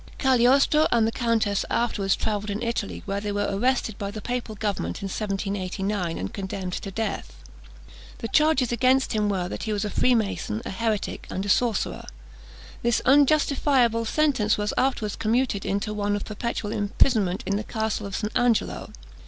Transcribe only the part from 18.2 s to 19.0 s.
Angelo.